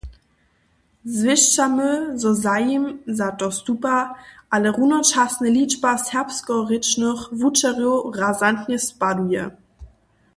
Zwěsćamy, 1.17 1.89
zo 2.21 2.31
zajim 2.43 2.83
za 3.17 3.27
to 3.39 3.47
stupa, 3.57 3.95
ale 4.55 4.67
runočasnje 4.77 5.49
ličba 5.57 5.91
serbskorěčnych 6.05 7.21
wučerjow 7.39 7.99
razantnje 8.21 8.77
spaduje. 8.89 9.43